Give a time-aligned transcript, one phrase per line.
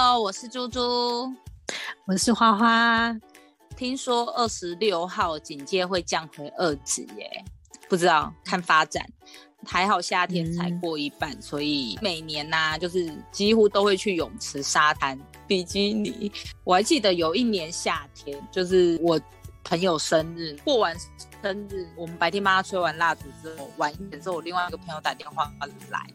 [0.00, 0.80] Hello，我是猪猪，
[2.06, 3.12] 我是花花。
[3.76, 7.44] 听说二十六号警戒会降回二级耶，
[7.88, 9.04] 不知道看发展。
[9.66, 15.18] 还好夏天才过一半，所以每年呐，就是几乎都会去泳池、沙滩、
[15.48, 16.30] 比基尼。
[16.62, 19.20] 我还记得有一年夏天，就是我
[19.68, 20.96] 朋友生日，过完
[21.42, 25.52] 生日，我们白天帮他吹完蜡烛之后，晚一点之后，我另外一个朋友打电话
[25.90, 26.06] 来，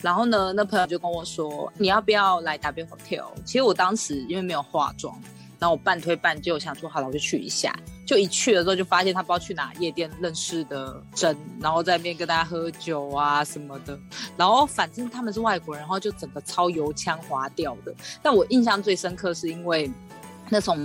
[0.00, 5.14] 然后呢，那朋友就跟我说：“你要不要来 W Hotel？” 其实我当时因为没有化妆。
[5.58, 7.72] 然后我半推半就，想说好了，我就去一下。
[8.04, 13.96] 就一去了之后，就发现他不知道去哪夜店认识的真，然后在那边跟大家喝酒啊什么的。
[14.36, 17.94] 然后反正他们是外国人，然后就整个超油腔滑调的。
[18.20, 19.88] 但我印象最深刻是因为
[20.52, 20.76] 那时候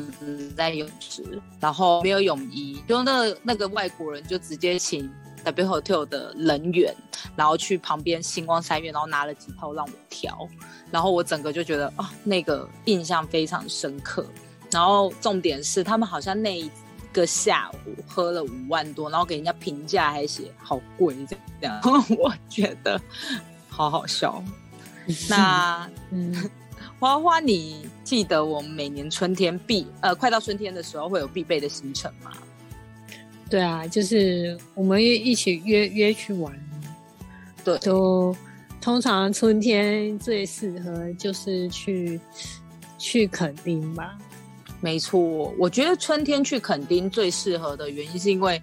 [0.56, 5.12] 在泳池，然后没有泳衣，就那那个外国人就直接请
[5.44, 6.96] W Hotel 的人员，
[7.36, 10.48] 然后去旁边星光三月，然后拿了几套让我挑。
[10.90, 14.26] 然后我整个就觉得啊，那个印象非常深刻。
[14.72, 16.72] 然后重点是，他们好像那一
[17.12, 21.36] 个下午喝了五万多，然后给人家评价还写好贵这
[21.68, 21.78] 样，
[22.18, 23.02] 我觉得
[23.68, 24.42] 好好笑。
[25.30, 26.50] 那嗯，
[27.00, 32.32] 花花，你记得我们每年春天必呃快到春天的时候会有必备的行程吗？
[33.50, 36.54] 对啊，就是我们一起约约去玩。
[37.64, 38.36] 对，都
[38.82, 42.20] 通常春天最适合就是去
[42.98, 44.18] 去垦丁吧。
[44.80, 45.20] 没错，
[45.60, 48.62] 我觉得春天去垦丁最适合的原因是因为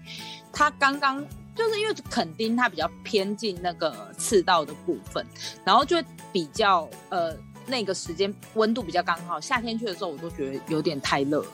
[0.53, 5.25] 它刚刚就是因为垦丁它比较偏近那个赤道的部分，
[5.65, 5.97] 然后就
[6.33, 9.41] 比较呃那个时间温度比较刚好。
[9.41, 11.47] 夏天去的时候我都觉得有点太热了，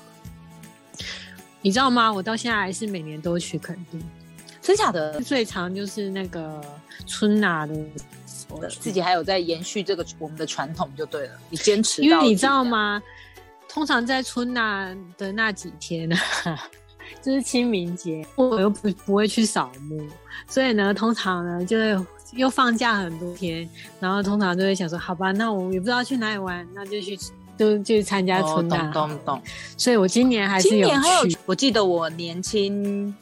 [1.61, 2.12] 你知道吗？
[2.12, 4.03] 我到现在还是每年都去垦丁，
[4.61, 5.20] 真假的？
[5.20, 6.61] 最长就是那个
[7.06, 7.75] 春娜的，
[8.81, 13.03] 自己还有在延续这个我们的传统就对了，你坚持，因为你知道吗？
[13.69, 16.16] 通常在春那的那几天呢，
[17.22, 20.04] 就是清明节，我又不不会去扫墓，
[20.49, 23.69] 所以呢，通常呢就会又放假很多天，
[23.99, 27.19] 然后通常就会想说，好吧，那我也不知道去哪里玩，那就去
[27.57, 28.91] 就去参加春那。
[28.93, 29.43] 懂懂懂。
[29.77, 30.89] 所以我今年还是有
[31.27, 31.37] 去。
[31.47, 33.15] 我记得我年轻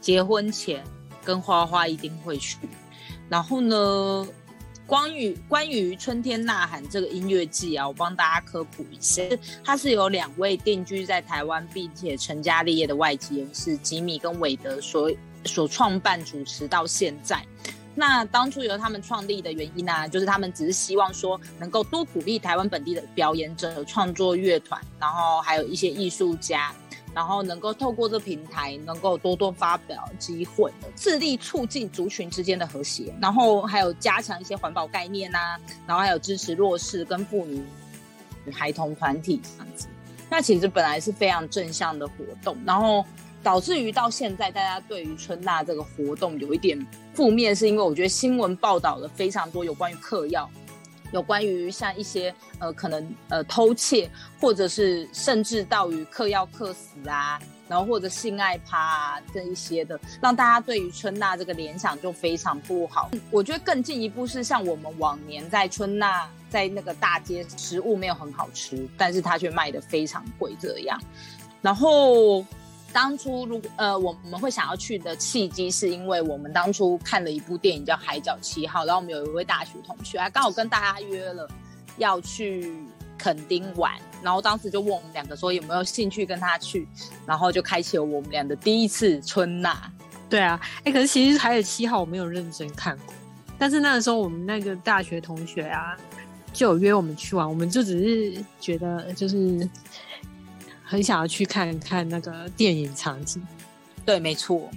[0.00, 0.82] 结婚前
[1.24, 2.58] 跟花花一定会去，
[3.28, 4.26] 然后呢。
[4.86, 9.22] 关于关于春天呐喊这个音乐季啊，我帮大家科普一下，
[9.64, 15.10] 它是由两位定居在台湾并且成家立业的外籍人士吉米跟韦德所
[15.46, 17.42] 所创办主持到现在。
[17.94, 26.72] 那当初由他们创立的原因呢，就是他们只是希望说能够多鼓励台湾本地的表演者、创作乐团，然后还有一些艺术家。
[27.14, 35.56] 然后能够透过这平台，能够多多发表机会，致力促进族群之间的和谐，然后还有加强一些环保概念呐，
[35.86, 37.64] 然后还有支持弱势跟妇女、
[38.52, 39.86] 孩童团体这样子。
[40.28, 43.06] 那其实本来是非常正向的活动，然后
[43.44, 50.50] 导致于到现在，大家对于春娜这个活动有一点负面，是因为我觉得新闻报道了非常多有关于嗑药。
[51.12, 54.10] 有关于像一些呃可能呃偷窃，
[54.40, 57.38] 或者是甚至到于嗑药嗑死啊，
[57.68, 63.10] 然后或者性爱趴啊这一些的，让大家对于春娜这个联想就非常不好。
[63.30, 71.00] 我觉得更进一步是像我们往年在春娜在那个大街食物没有很好吃，但是它却卖的非常贵这样，
[71.62, 72.44] 然后。
[72.94, 81.48] 当初如呃我我们会想要去的契机，是因为我们当初看了一部电影叫《海角七号》，然后我们有一位大学同学，还刚好跟大家约了
[81.96, 82.72] 要去
[83.18, 86.86] 垦丁玩，然后当时就问我们两个说有没有兴趣跟他去，
[87.26, 89.90] 然后就开启了我们俩的第一次春娜。
[90.30, 93.14] 对啊，哎，可是其实《海角七号》我没有认真看过，
[93.58, 95.96] 但是那个时候我们那个大学同学啊，
[96.52, 99.68] 就有约我们去玩，我们就只是觉得就是。
[100.94, 103.44] 很想要去看看那个电影场景，
[104.06, 104.70] 对，没错，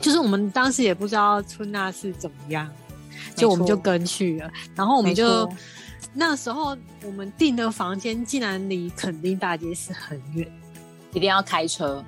[0.00, 2.66] 就是我们当时也不知道春娜是怎么样，
[3.34, 5.46] 就我们就跟去了，然后我们就
[6.14, 6.74] 那时候
[7.04, 10.50] 我们订的房间竟然离垦丁大街是很远，
[11.12, 12.02] 一定要开车。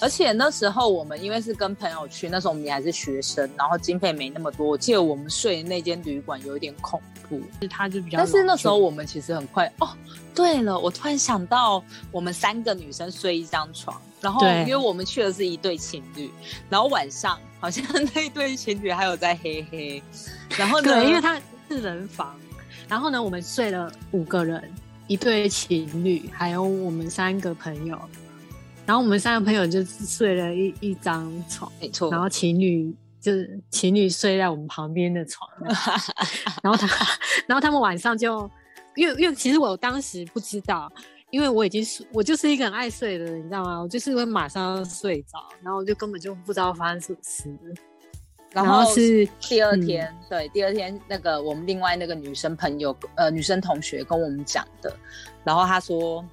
[0.00, 4.66] 而且那时候我们因为是跟朋友去，那时候我们也还是学生，然后经费没那么多。
[4.66, 8.18] 我记得我们睡的那间旅馆有一点恐怖，是它就比较。
[8.18, 9.88] 但是那时候我们其实很快哦。
[10.34, 11.82] 对了，我突然想到，
[12.12, 16.30] 我们三个女生睡一张床，然后因为我们去的是一对情侣，
[16.70, 20.02] 然后晚上好像 那一对情侣还有在嘿嘿，
[20.56, 22.38] 然后呢，因为它是人房，
[22.88, 24.62] 然后呢，我们睡了五个人，
[25.08, 27.98] 一对情侣，还有我们三个朋友。
[28.88, 32.10] 然后我们三个朋友就睡了一一张床，没错。
[32.10, 32.90] 然后情侣
[33.20, 35.46] 就是情侣睡在我们旁边的床，
[36.64, 36.86] 然后他，
[37.46, 38.50] 然后他们晚上就
[38.96, 40.90] 因为因为其实我当时不知道，
[41.28, 43.78] 因为我已经是我就是一个很爱睡的人，你知道吗？
[43.78, 47.54] 我就是会马上睡着，然后我就根本就不知道发生什么事。
[48.52, 54.96] 然后是第二天，对，第二天那个我们另外那个女生朋友，呃，女生同学跟我们讲的，
[55.44, 56.24] 然后她说，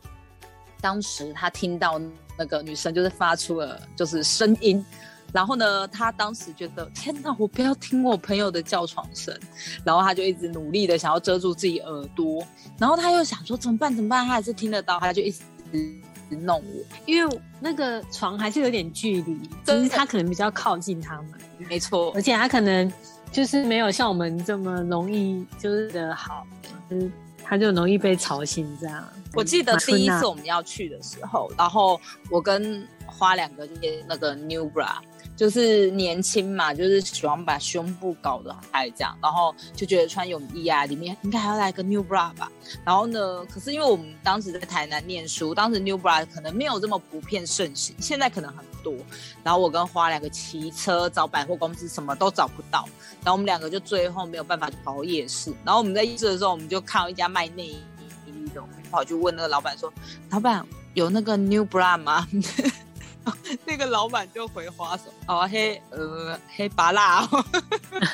[0.79, 1.99] 当时她听到
[2.37, 4.83] 那个女生就是发出了就是声音，
[5.33, 9.37] 然后呢，她当时觉得天哪，我不要听我朋友的叫床声，
[9.83, 12.45] 然后她就一直努力的想要遮住自己耳朵，
[12.77, 15.41] 然后她又想说怎么办怎么办，她还是听得到，她就一直。
[16.29, 21.31] 弄我，因为那个床还是有点距离，就是他可能比较靠近他们，
[21.69, 22.91] 没错，而且他可能
[23.31, 26.47] 就是没有像我们这么容易就是的好，
[26.89, 27.11] 就是
[27.43, 29.07] 他就容易被吵醒这样。
[29.33, 31.99] 我记得第一次我们要去的时候，然后
[32.29, 34.97] 我跟花两个就是那个 New Bra。
[35.35, 42.49] 就是年轻嘛，就是喜欢把胸部搞得嗨这样，然后就觉得穿泳衣啊，里面应该还要来个 New Bra 吧。
[42.85, 48.93] 然后呢，可是因为我们当时在台南念书，当时 New Bra 可能没有这么普遍盛行，现在可能很多。
[49.43, 52.87] 然后我跟花两个骑车找百货公司，什么都找不到。
[53.23, 55.51] 然后我们两个就最后没有办法跑夜市。
[55.63, 57.79] 然后我们在夜市的时候，我们就看到一家卖内衣
[58.53, 59.91] 的，我们跑去问那个老板说
[60.29, 62.27] ：“老板有那个 New Bra 吗？”
[63.65, 67.27] 那个老板就回花手哦黑呃黑拔辣，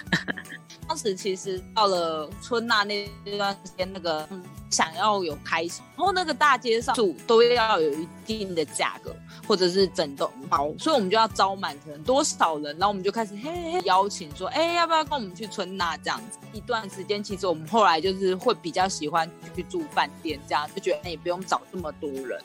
[0.88, 3.06] 当时其实到了春娜那
[3.38, 4.26] 段时间，那个
[4.72, 9.16] 想要有开场，然后那个大街上住都要有一定的价格。
[9.48, 16.38] 或者是整栋包，所以我们就要招满可能多少人，然后我们就开始嘿邀请说，哎，要不要跟我们去春娜这样子？
[16.54, 22.42] 一段时间，其实我们后来就是会比较喜欢去住饭店，这样就觉得也不用找这么多人。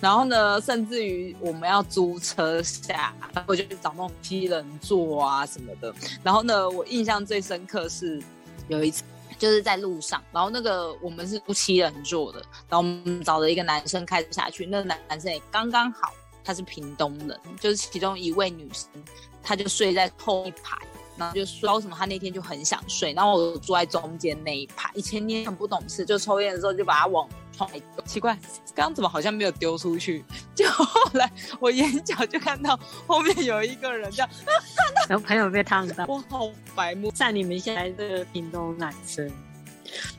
[0.00, 3.12] 然后呢，甚至于我们要租车下，
[3.46, 5.92] 我就去找那种七人座啊什么的。
[6.22, 8.22] 然后呢，我印象最深刻是
[8.68, 9.02] 有一次
[9.38, 16.12] 就是在路上，然后那个我们是夫妻人座的，然后我们找了一个男生开车下去，那个男男生也刚刚好。
[16.44, 18.88] 他是屏东的，就是其中一位女生，
[19.42, 20.78] 她就睡在后一排，
[21.16, 24.90] 然后就说为什么他那天就很想睡，然后我坐在中间那一排。
[24.94, 28.04] 以前你很不懂事，就抽烟的时候就把它往窗外丢。
[28.04, 28.34] 奇怪，
[28.74, 30.24] 刚刚怎么好像没有丢出去？
[30.54, 31.30] 就后来
[31.60, 34.28] 我眼角就看到后面有一个人这样，
[35.08, 39.30] 然后朋友被烫到，我好白目，在你们现在这个屏东男生。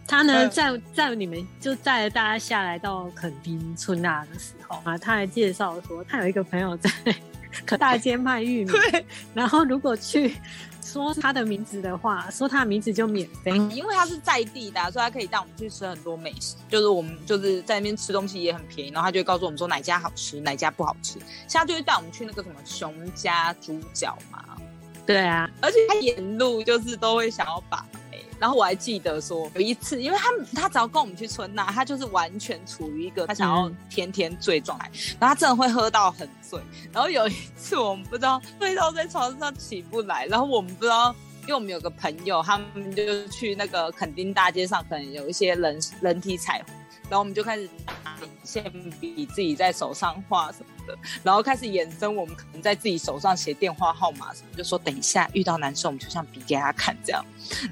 [0.08, 6.90] 他呢，在在你们就带大家下来到垦丁村那的时候啊，他还介绍说，他有一个朋友在
[7.66, 8.72] 可大街卖玉米，
[9.34, 10.36] 然后如果去
[10.88, 24.44] 说他的名字的话，说他的名字就免费，因为他是在地的，所以他可以带我们去吃很多美食，就是我们就是在那边吃东西也很便宜，然后他就会告诉我们说哪家好吃，哪家不好吃，现在就会带我们去那个什么熊家猪脚嘛，
[25.06, 27.86] 对啊，而且他沿路就是都会想要把。
[28.40, 36.60] 然后我还记得说有一次，因为他他只要跟我们去春娜，他就是完全处于一个他想要天天醉状态，然后他真的会喝到很醉。
[36.92, 46.76] 然后有一次我们不知道醉到在床上起不来，然后我们不知道，因为我们有个朋友，他们就去那个垦丁大街上，可能有一些人人体彩虹。
[47.10, 47.94] 然后我们就开始拿
[48.44, 48.64] 线
[49.00, 57.26] 笔自己在手上画什么的，然后开始衍生我们可能在自己手上写电话号码什么，就说等一下遇到男生我们就像笔给他看这样，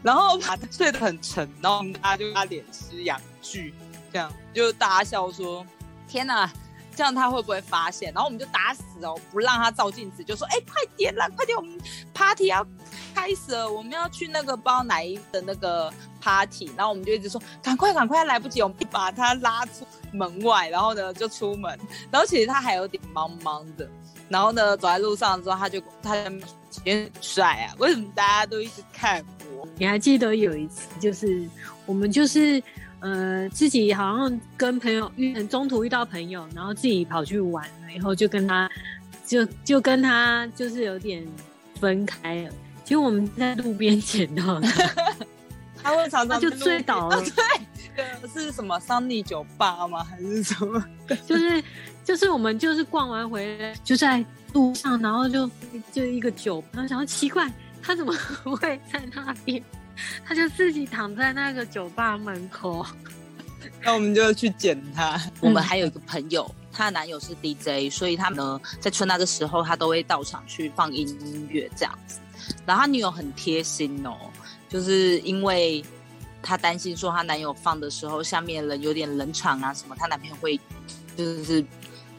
[0.04, 3.74] 然后他睡得很沉，然后大家就他脸吃洋剧，
[4.12, 5.66] 这样就大家笑说
[6.08, 6.52] 天哪，
[6.96, 8.12] 这样他会不会发现？
[8.14, 11.78] 然后我们就打死哦不让他照镜子，就说哎快点啦，快点我们
[12.14, 12.66] party 要
[13.14, 15.92] 开始了，我们要去那个包奶的那个。
[16.22, 23.88] party，然后我们就一直说赶快赶快，来不及，我们把他拉出门外，然后呢就出门，然后其实他还有点茫茫的，
[24.28, 26.16] 然后呢走在路上之后，他就他
[26.84, 29.24] 也很帅啊，为什么大家都一直看
[29.56, 29.68] 我？
[29.78, 31.48] 你还记得有一次，就是
[31.86, 32.60] 我们就是
[33.06, 38.68] 呃自己好像跟朋友遇中途遇到朋友，然后自己跑去玩了，以后就跟他
[39.28, 41.24] 就就跟他就是有点
[41.80, 42.50] 分开了，
[42.84, 44.68] 其实我们在路边捡到的。
[45.84, 47.22] 他会常常就醉倒了，
[47.96, 50.04] 对，是什么桑尼酒吧吗？
[50.04, 50.84] 还是什么？
[51.28, 51.64] 就是
[52.04, 55.48] 就是我们就是逛完回来就在路上，然后就
[55.92, 57.48] 就一个酒，然后想到奇怪，
[57.84, 58.12] 他怎么
[58.58, 59.62] 会在那边？
[60.26, 62.86] 他就自己躺在那个酒吧门口，
[63.84, 65.20] 那我们就去捡他。
[65.42, 72.20] 我们还有一个朋友，她的男友是 DJ，所以他呢在春那的时候，他都会到场去放音乐这样子。
[72.66, 74.16] 然后他女友很贴心哦。
[74.68, 75.86] 就是因为
[76.42, 80.60] 她担心说她男友放的时候，下面人有点冷场啊什么，她男朋友会
[81.16, 81.64] 就是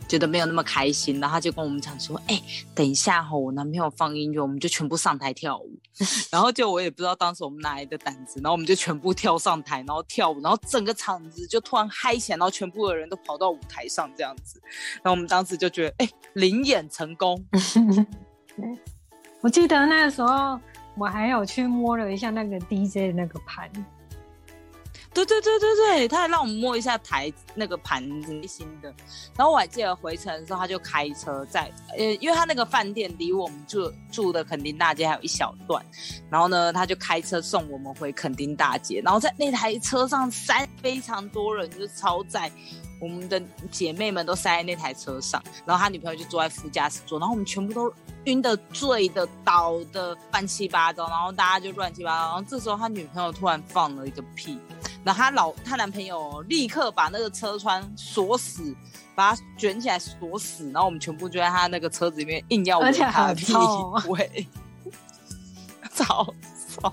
[0.09, 2.41] 觉得没有那么开心，然后他就跟我们讲说：“哎、
[2.75, 5.71] 等一下吼，我男朋友放音乐，我们就全部上台跳舞。
[6.31, 14.61] ”然后就我也不知道当时我们哪来的胆子，然后我们就全部跳上台，然后跳舞，然后整个场子就突然嗨起来，然后全部的人都跑到舞台上这样子。
[15.03, 17.45] 然后我们当时就觉得，哎、灵演成功。
[19.43, 20.59] 我记得那个时候
[20.97, 23.71] 我还有去摸了一下那个 DJ 的那个盘，
[25.25, 28.93] 对对对对对，他还让我们摸一下台那个盘子新的。
[29.35, 35.85] 然后我还记得回程的时候，他就开车在呃，因为他那个饭店离我们住住的垦丁大街还有一小段，
[36.29, 39.01] 然后呢，他就开车送我们回垦丁大街。
[39.03, 42.53] 然后在那台车上塞非常多人，就是超载。
[42.99, 43.39] 我们的
[43.71, 47.93] 姐妹们都塞在那台车上，然后他女朋友就坐在副驾驶座，然后我们全部都
[48.25, 52.29] 晕的、醉的、倒的乱七八糟，然后大家就乱七八糟。
[52.29, 54.59] 然后这时候他女朋友突然放了一个屁，
[55.07, 58.75] 然后她老她男朋友立刻把那个车窗锁死，
[59.15, 64.49] 把它卷起来锁死，然后我们全部就在他那个车子里面硬要闻而且很他的屁臭味，
[65.95, 66.35] 超
[66.75, 66.93] 臭。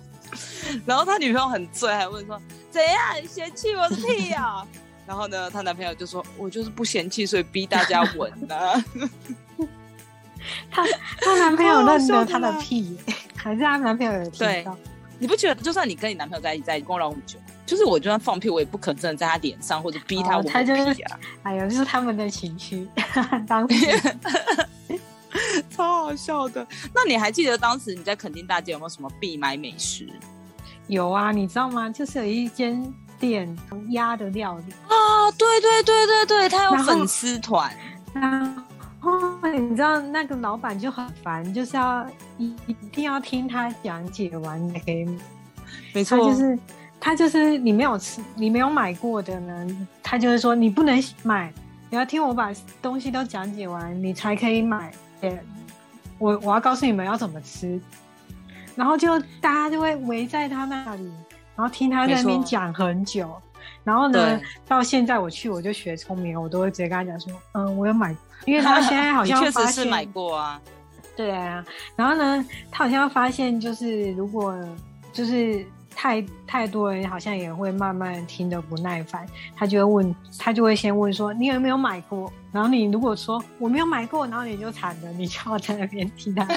[0.85, 2.39] 然后他女朋友很醉，还问说
[2.69, 3.21] ：“怎样？
[3.21, 4.65] 你嫌弃我的屁啊？”
[5.05, 8.73] 然后呢，她男朋友就说：“我就是不嫌弃，所以逼大家闻啊。
[10.71, 10.85] 她
[11.19, 12.97] 她男朋友好好认得她的屁，
[13.35, 14.77] 还是她男朋友有听对到？
[15.19, 20.95] 你不觉得，就算你跟你男朋友在一起，在一起共聊那么久，就是我就算放屁，我也不可能真的在他脸上或者逼他他就是
[21.43, 22.87] 哎呀，就是他们的情绪，
[23.47, 24.15] 当时
[25.69, 26.65] 超好笑的。
[26.93, 30.07] 那你还记得当时你在垦丁大街有没有什么必买美食
[30.87, 31.89] 有啊，你知道吗？
[31.89, 33.57] 就是有一间店
[33.89, 35.31] 鸭的料理，啊？
[35.37, 37.73] 对对对对对，他有粉丝团，
[38.13, 38.63] 然
[38.99, 39.11] 后
[39.47, 42.05] 你知道那个老板就很烦，就是要
[42.37, 45.17] 一一定要听他讲解完才可以买
[45.93, 46.57] 没错就是
[47.05, 49.67] 他就是你没有吃，你没有买过的呢，
[50.01, 51.51] 他就是说你不能买，
[51.89, 52.49] 你要听我把
[52.81, 54.89] 东西都讲解完，你才可以买。
[55.19, 55.37] 对
[56.17, 57.77] 我我要告诉你们要怎么吃，
[58.73, 61.11] 然后就大家就会围在他那里，
[61.57, 63.29] 然后听他在那边讲很久。
[63.83, 70.57] 然后呢，到现在我去我就学聪明了，我都会直接跟他讲说，嗯，我有买，因为他现在好像发现 确实是买过啊。
[71.17, 71.61] 对啊，
[71.97, 74.57] 然后呢，他好像发现就是如果
[75.11, 82.31] 就是太太多人，好像也会慢慢听得不耐烦，他就会问，他就会先问说你有没有买过？
[82.51, 86.47] 然后你如果说我没有买过，然后你就惨了，你就要在那边听他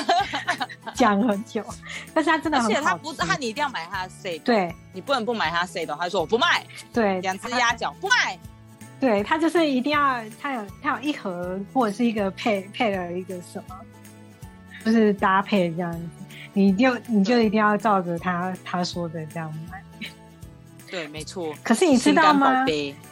[0.95, 1.64] 讲很久，
[2.12, 4.75] 但是他真的而很好且他不他，你一定要买他的 set，对。
[4.93, 8.38] 你不能不买他 set，他说我不卖，对，两只鸭脚不卖。
[8.99, 13.76] 对他就是一定要，他有他有一盒或者是一个配配了一个什么，
[14.83, 16.16] 就是搭配这样子，
[16.57, 19.83] 你就你就一定要照着他他说的这样买。
[20.91, 21.55] 对，没错。
[21.63, 22.65] 可是你知道吗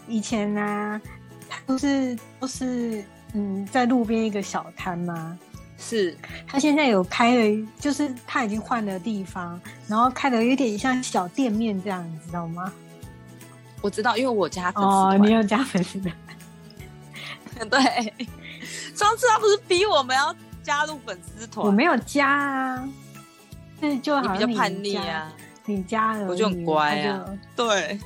[0.09, 1.01] 以前呢、
[1.47, 5.39] 他不是都是嗯在路边一个小摊吗？
[5.77, 12.73] 是他现在有开了，就是他已经换了地方，然后开的有点像小店面这样，你知道吗？
[13.83, 16.11] 我知道，因为我加粉丝你有加粉丝的。
[17.69, 17.79] 对，
[18.95, 23.04] 上次他不是逼我们要加入粉丝团，我没有加啊，是
[24.05, 25.33] 就你比较叛逆加，啊。
[25.67, 27.99] 你家人，我就很乖啊他对，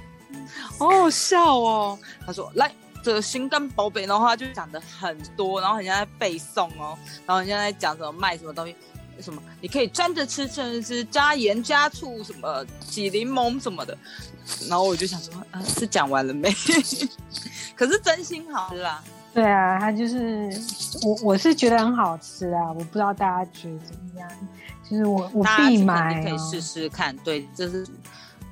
[0.78, 1.98] 好好笑哦。
[2.24, 2.70] 他说：“来，
[3.02, 8.76] 这个心肝宝贝的话就讲的很多，然后人家在背诵哦，然后人家在讲什么卖什么东西，
[9.20, 13.98] 什么你可以沾着吃，甚至是加盐加醋，什么挤柠檬什么的。
[14.68, 16.48] 然后我就想说，啊，是讲完了没？
[17.74, 19.02] 可是真心好吃啦。
[19.34, 20.48] 对啊，他就是
[21.02, 24.30] 我我是觉得很好吃啊，我不知道大家觉得怎么样。
[24.90, 27.16] 就是我我大家去必买、哦，肯定可以试试看。
[27.18, 27.86] 对，这是。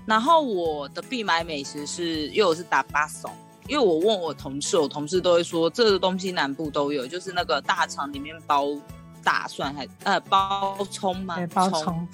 [0.05, 3.31] 然后我的必买美食是，因为我是打巴松，
[3.67, 8.69] 因为我问我同事，我同事都会说这个东西南部都有，就是那个大肠里面包
[9.25, 11.35] 大蒜还呃包葱吗？
[11.37, 12.07] 对包葱，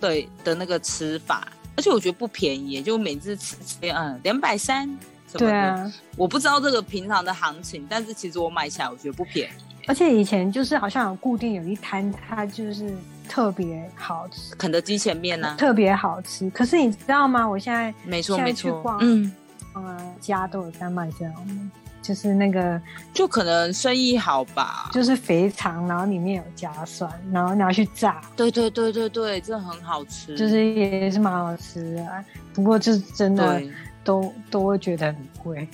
[0.00, 4.98] 对的那个吃法，而且我觉得不便宜，就每次吃嗯两百三。
[5.34, 9.71] 对啊，我不知道这个平常的行情，但是其实我买起来我觉得不便宜。
[9.86, 12.94] 而且以前就是好像有固定有一摊，它就是
[13.28, 16.48] 特别好吃，肯德基前面呢、特别好吃。
[16.50, 17.48] 可是你知道吗？
[17.48, 19.32] 我现在没错没错去逛，嗯，
[19.74, 21.54] 呃家都有在卖这样的，
[22.02, 22.80] 就是那个
[23.12, 24.90] 就可能生意好吧。
[24.92, 30.36] 就是肥肠，然后里面有加蒜，然后拿去炸，对对对对对，这很好吃。
[30.36, 32.24] 就是也是蛮好吃的啊。
[32.52, 33.62] 不过就是真的
[34.04, 35.66] 都都会觉得很贵，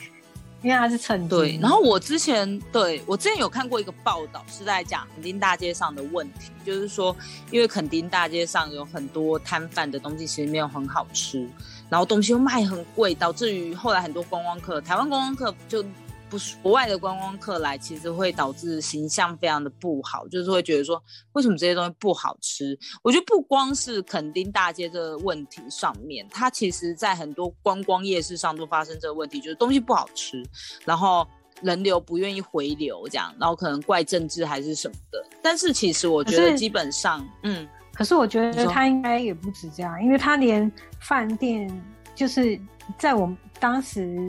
[0.63, 1.29] 因为它是称。
[1.29, 7.15] 对，然后我之前对我之前有看过一个报道，是在讲垦丁大街上的问题，就是说，
[7.51, 11.49] 因为垦丁大街上有很多摊贩的东西其实没有很好吃，
[11.89, 15.85] 然后东西又卖很贵，导致于后来很多观光客，台湾观光客就
[16.29, 22.79] 不国外的观光客来，其实会导致形象非常的不好，就是会觉得说为什么这些东西不好吃？
[23.03, 30.43] 我觉得不光是垦丁大街这个问题上面，它其实在很多观光夜市上都发生这个问题，就是东西不好吃，
[30.85, 31.27] 然后
[31.63, 35.25] 人流不愿意回流这样，然后可能怪政治还是什么的。
[35.43, 40.71] 但是其实我觉得基本上，嗯，可是我觉得他应该也不止这样，因为他连
[41.01, 41.69] 饭店
[42.15, 42.61] 就是
[42.99, 44.29] 在我们当时。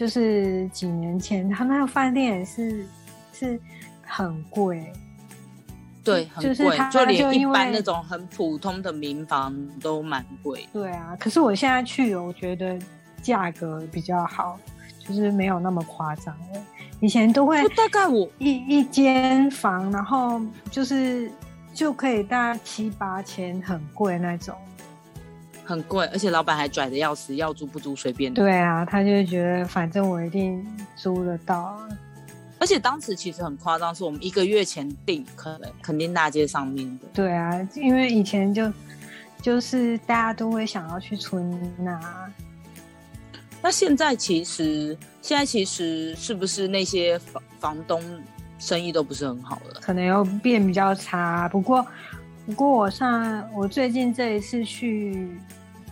[0.00, 2.86] 就是几年前，他那个饭店也是
[3.34, 3.60] 是
[4.02, 4.90] 很贵，
[6.02, 10.66] 对，很贵，就连一般那种很普通的民房都蛮贵。
[10.72, 12.78] 对啊，可是我现在去，我觉得
[13.20, 14.58] 价格比较好，
[15.06, 16.62] 就是没有那么夸张了。
[17.00, 20.40] 以前都会大概我一一间房，然后
[20.70, 21.30] 就是
[21.74, 24.56] 就可以大概七八千，很贵那种。
[25.70, 28.34] 很贵，而且老板还拽的要死，要租不租随便。
[28.34, 31.80] 对啊，他就觉得反正我一定租得到。
[32.58, 37.06] 而且当时其实很夸张，是我们一个月前订，可能肯定大街上面的。
[37.14, 38.70] 对啊，因为以前就
[39.40, 42.28] 就是大家都会想要去春啊。
[43.62, 48.02] 那现在其实现在其实是不是那些房房东
[48.58, 49.80] 生意都不是很好了？
[49.80, 51.48] 可能又变比较差。
[51.48, 51.86] 不过
[52.44, 55.30] 不过我上我最近这一次去。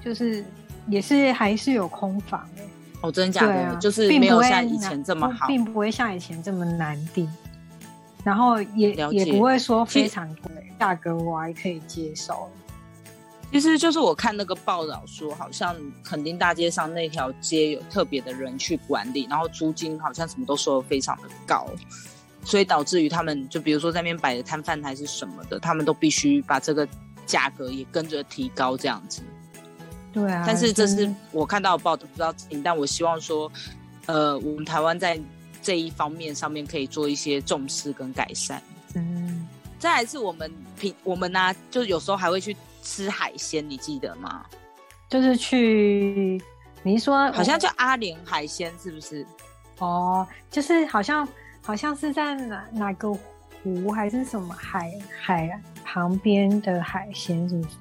[0.09, 0.43] 就是
[0.89, 2.63] 也是还是有空房哎，
[3.03, 3.77] 哦，真的假的？
[3.77, 7.31] 就是没有像以前这么好，并不会像以前这么难订，
[8.25, 10.51] 然后也也不会说非常贵，
[10.81, 12.49] 价格我还可以接受。
[13.53, 21.67] 其实就是我看那个报道说，好像垦丁大街上那条街有特别的人去管理，然后租金好像什么都收的非常的高，
[22.43, 26.89] 所以导致于他们就比如说在那边摆的摊贩还是什么的，他们都必须把这个
[27.27, 29.21] 价格也跟着提高这样子。
[30.13, 32.35] 对啊，但是这是我看到的报道，不知道，
[32.65, 33.51] 但我希望说，
[34.07, 35.19] 呃，我们台湾在
[35.63, 38.63] 这一方面上面可以做一些重视跟改善。
[38.95, 39.47] 嗯，
[39.79, 44.47] 再来是我们平我们呢，就有时候还会去吃海鲜，你记得吗？
[45.09, 46.43] 就是去，
[46.83, 49.27] 你说好像叫阿联海鲜，是不是？
[49.79, 51.27] 哦，就是好像
[51.63, 53.13] 好像是在哪哪个
[53.63, 54.91] 湖还是什么海
[55.21, 57.77] 海旁边的海鲜，是不是？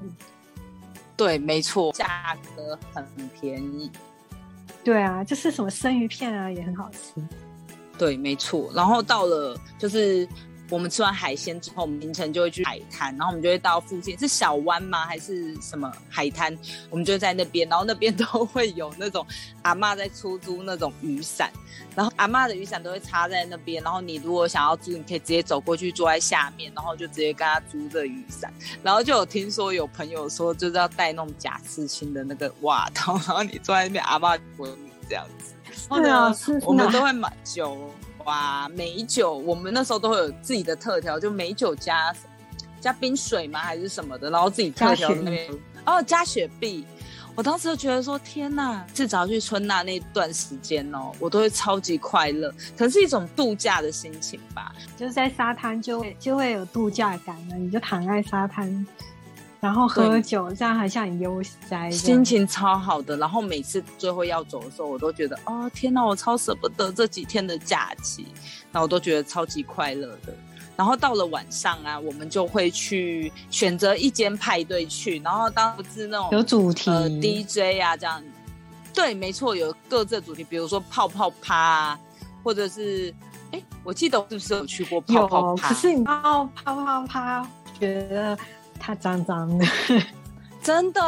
[1.17, 3.05] 对，没错，价格很
[3.41, 3.91] 便宜。
[4.85, 7.21] 对啊，就是什么生鱼片啊，也很好吃。
[7.97, 8.71] 对，没错。
[8.73, 10.25] 然后到了就是。
[10.69, 15.05] 我们吃完海鲜之后，我们凌晨就会去海滩，然后我们就会到附近是小湾吗？
[15.05, 16.57] 还是什么海滩？
[16.89, 19.25] 我们就在那边，然后那边都会有那种
[19.61, 21.51] 阿妈在出租那种雨伞，
[21.95, 28.53] 然后阿妈的雨伞都会插在那边，然后你如果想要租，你可以直接走过去坐在下面，然后就直接跟他租这雨伞。
[28.83, 35.53] 然后就有听说有朋友说，就是要带那种假刺青的那个袜套，然后你坐在那边，阿妈吻你这样子。
[35.89, 37.89] 对啊，我们都会买酒。
[38.27, 42.13] 哇，美酒，我们那时候都会有自己的特调，就美酒加
[42.81, 45.49] 加冰水吗，还是什么的，然后自己特调那边
[45.85, 46.85] 哦，加雪碧。
[47.35, 54.73] 我当时就觉得说，天呐，至少去春娜那段时间哦，我都会超级快乐，可能是一种度假的心情吧。
[54.97, 58.85] 就是在沙滩就会就会有度假感了，你就躺在沙滩。
[59.59, 63.17] 然后喝酒，这样还像很悠哉，心情超好的。
[63.17, 68.27] 然后每次最后要走的时候，我都觉得，哦天哪，我超舍不得这几天的假期，
[68.71, 70.33] 然后我都觉得超级快乐的。
[70.75, 78.23] 然后到了晚上啊，我们就会去选择一间派对去，然后当是那种有主题 DJ 啊这样。
[78.93, 81.99] 对，没错，有各自的主题，比如说泡泡趴啊，
[82.43, 83.11] 或者是，
[83.51, 85.69] 哎，我记得是不是有去过泡泡趴？
[85.69, 87.47] 可是你泡泡泡趴，
[87.79, 88.37] 觉得。
[88.79, 89.65] 它脏脏的，
[90.61, 91.01] 真的，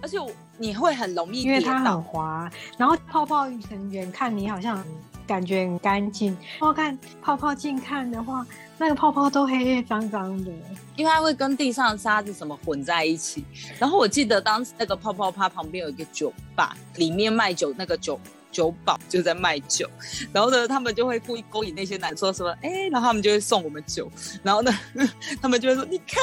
[0.00, 0.18] 而且
[0.58, 2.50] 你会很容易，因为它很滑。
[2.78, 4.82] 然后泡泡很远看，你好像
[5.26, 6.36] 感觉很干净。
[6.60, 8.46] 我看泡泡近看的话，
[8.78, 10.50] 那个泡泡都黑黑脏脏的，
[10.96, 13.44] 因为它会跟地上沙子什么混在一起。
[13.78, 18.18] 然后我记得当时那个泡泡趴旁边有一个酒吧，里面卖酒，那个酒。
[18.52, 19.88] 酒保就在卖酒，
[20.32, 24.08] 然后呢，他们就会故意勾引那些男说什么，哎，然后他们就会送我们酒，
[24.44, 24.70] 然后呢，
[25.42, 26.22] 他们就会说，你看，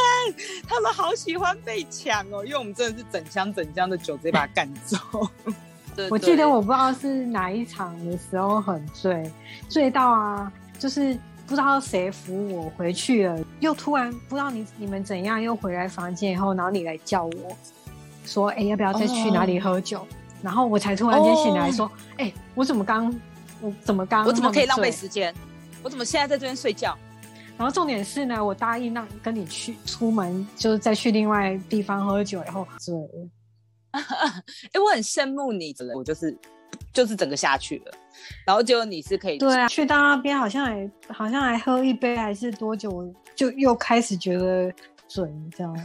[0.68, 4.98] 他们好喜欢被抢哦，因为我们真的是整箱整箱的酒直接把他干走。
[6.10, 9.30] 我记得我不知道是哪一场的时候很醉，
[9.68, 11.14] 醉到啊，就是
[11.46, 17.58] 不知道谁扶我回去了，又突然不知道你你们怎样又回来房间以后，然后你来叫我
[18.26, 20.08] 说，哎，要不要再去哪里喝酒？
[20.42, 23.14] 然后我才突然间醒来，说：“哎，我怎么刚，
[23.62, 25.34] 我怎么刚，我怎么可以浪费时间？
[25.84, 26.98] 我怎么现在在这边睡觉？
[27.58, 32.96] 然后重点是呢，我答应让跟你去出门，就是再去另外地方喝酒，然后醉。
[33.92, 36.38] 哎，我很羡慕你，我就是
[36.94, 37.92] 就是整个下去了。
[38.46, 44.72] 然后结果你是可以对啊，去到那边好像还好像还喝一杯还是多久，就又开始觉得
[45.10, 45.82] 醉，你知道吗？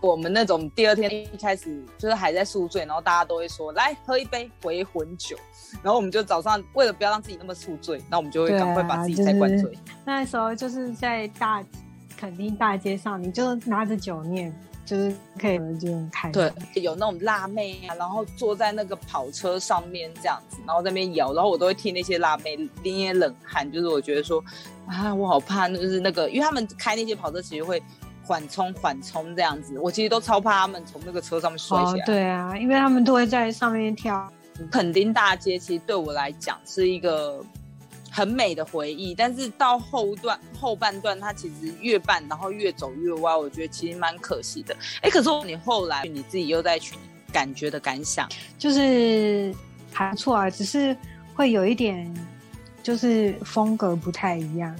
[0.00, 5.36] 我们那种第二天一开始就是还在宿醉，然后大家都会说来喝一杯回魂酒，
[5.82, 9.70] 然后我们就早上为了不要让自己那么宿醉，那我们就会赶快把自己再灌醉。
[9.70, 11.64] 就是那时候就是在大
[12.16, 14.54] 肯定大街上，你就拿着酒念，
[14.84, 16.32] 就是可以就很开心。
[16.32, 24.44] 对，有那种辣妹啊，然后坐在那个跑车上面这样子，然后在那边摇，然后我都会替那些辣妹捏捏冷汗，就是我觉得说
[24.86, 27.82] 啊，我好怕，就是那个，因为他们开那些跑车其实会
[28.30, 34.30] 缓冲缓冲这样子，我其实都超怕他们从那个车上面摔哦下来。，对啊，因为他们都会在上面跳。
[34.70, 37.44] 垦丁大街其实对我来讲是一个
[38.08, 44.76] 很美的回忆，但是到后段后半段，它其实越办然后越走越歪，我觉得其实蛮可惜的。
[45.02, 46.94] 哎，可是你后来你自己又在去
[47.32, 49.52] 感觉的感想，就是
[49.92, 50.96] 还不错啊，只是
[51.34, 52.14] 会有一点，
[52.80, 54.72] 就是风格不太一样。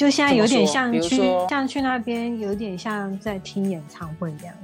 [0.00, 4.54] 就现在有点像去像去那边，有点像在听演唱会一样，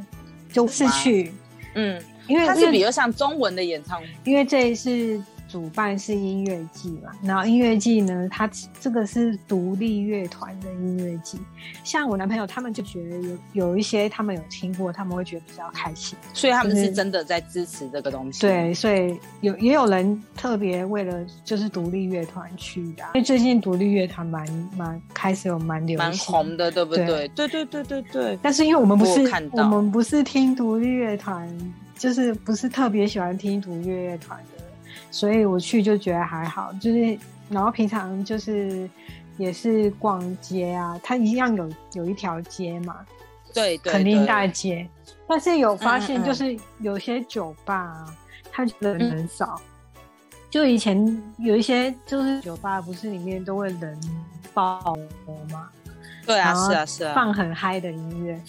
[0.51, 1.31] 就是去，
[1.75, 5.23] 嗯，因为它是比较像中文的演唱会，因为这一次
[5.57, 8.47] 主办是音乐季嘛，然后音乐季呢，它
[8.79, 11.39] 这个是独立乐团的音乐季。
[11.83, 16.15] 像我男朋友他们就觉得有有一些他们有听过，他们会觉得比较开心。
[16.35, 18.43] 所以他们是是真的在支持这个东西。
[18.43, 27.29] 对，所以有也有人特别为了就是独立乐团去的啊、因为最近独立乐团蛮蛮开始有蛮流蛮行，红的，对不对对？
[27.29, 28.39] 对对对对对。
[28.43, 31.49] 但是因为我们不是看我们不是听独立乐团，
[31.97, 34.56] 就是不是特别喜欢听独立乐团的，
[35.11, 38.89] 所以我去就觉得还好，就是然后平常就是
[39.37, 42.97] 也是逛街啊，它一样有有一条街嘛，
[43.55, 44.89] 对对，垦丁对大街，
[45.27, 48.17] 但是有发现就是有些酒吧啊，
[48.51, 49.61] 它人很少。
[50.49, 54.01] 就以前有一些就是酒吧，不是里面都会人
[54.55, 54.97] 爆
[55.51, 55.69] 吗？
[56.25, 57.13] 对啊，是啊是啊。
[57.15, 58.41] 放很嗨的音乐，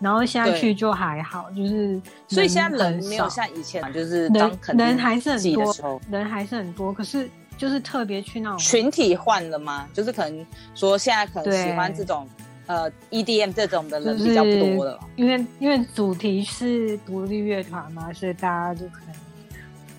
[0.00, 9.88] 然后现在去就还好，就是所以现在人没有像以前，就是当人垦丁人还是很多时候，人还是很多，可是就是特别去那种群体换了吗？
[9.94, 12.28] 就是可能说现在可能喜欢这种
[12.66, 14.98] 呃 EDM 这种的人比较不多了。
[15.16, 19.14] 因为因为主题是独立乐团嘛，所以大家就可能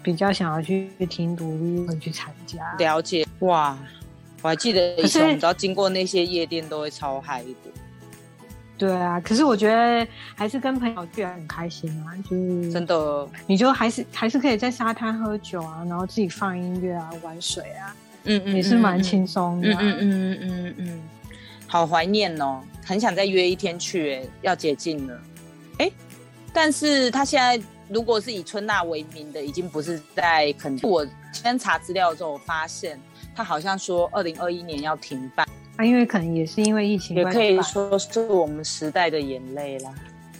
[0.04, 2.76] 比较想要去听独立乐团去参加。
[2.78, 3.78] 了解哇，
[4.42, 7.72] 我还记得以前我们只要经过那些夜店都会超嗨的。
[8.78, 19.78] 对啊，可是我觉得还是跟朋友去很开心啊，就是真的，你就还是还是可以在沙滩喝酒啊，然后自己放音乐啊，玩水啊，嗯嗯也是蛮嗯轻松的、啊。
[19.82, 21.02] 嗯嗯嗯嗯嗯嗯，
[21.68, 25.22] 好怀念哦，很想再约一天去，哎，要解禁了，
[25.80, 25.90] 哎，
[26.52, 30.90] 但是他现在如果是以春娜为名的，已经不是在垦丁。
[30.90, 33.00] 我先查资料的时候，我发现
[33.36, 35.45] 他好像说二零二一年要停办，
[35.78, 39.94] 啊，因为可能也是因为疫情也可以说是我们时代的眼泪啦。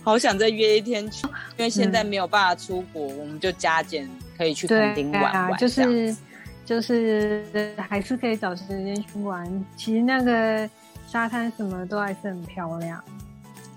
[0.04, 1.26] 好想再约一天去，
[1.58, 6.16] 因为现在没有办法出国，我们就加减可以去垦丁对啊，玩玩，就是
[6.64, 7.44] 就是
[7.76, 9.66] 还是可以找时间去玩。
[9.76, 10.70] 其实那个
[11.08, 13.04] 沙滩什么都还是很漂亮。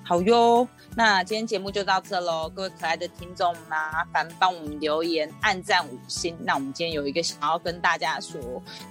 [0.02, 6.36] 好哟，那今天节目就到这喽，各位可爱的听众，麻烦帮我们留言、按赞五星。
[6.40, 8.40] 那我们今天有一个想要跟大家说，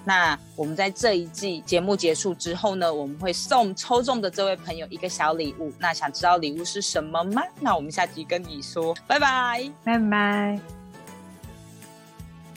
[0.06, 5.74] 那我们在这一季节目结束之后呢，我们会送抽中的这位朋友一个小礼物。
[5.80, 7.44] 那想知道礼物是什么吗？
[7.60, 9.70] 那我们下集跟你说，拜拜。
[9.84, 10.60] 拜拜。